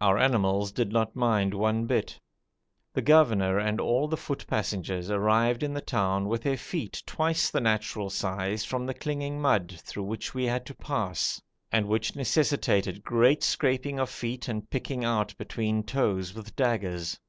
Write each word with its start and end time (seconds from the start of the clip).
Our 0.00 0.18
animals 0.18 0.72
did 0.72 0.90
not 0.90 1.14
mind 1.14 1.54
one 1.54 1.86
bit. 1.86 2.18
The 2.94 3.00
governor 3.00 3.58
and 3.60 3.80
all 3.80 4.08
the 4.08 4.16
foot 4.16 4.44
passengers 4.48 5.08
arrived 5.08 5.62
in 5.62 5.72
the 5.72 5.80
town 5.80 6.26
with 6.26 6.42
their 6.42 6.56
feet 6.56 7.00
twice 7.06 7.48
the 7.48 7.60
natural 7.60 8.10
size 8.10 8.64
from 8.64 8.86
the 8.86 8.92
clinging 8.92 9.40
mud, 9.40 9.72
through 9.84 10.02
which 10.02 10.34
we 10.34 10.46
had 10.46 10.66
to 10.66 10.74
pass, 10.74 11.40
and 11.70 11.86
which 11.86 12.16
necessitated 12.16 13.04
great 13.04 13.44
scraping 13.44 14.00
of 14.00 14.10
feet 14.10 14.48
and 14.48 14.68
picking 14.68 15.04
out 15.04 15.32
between 15.38 15.84
toes 15.84 16.34
with 16.34 16.56
daggers. 16.56 17.20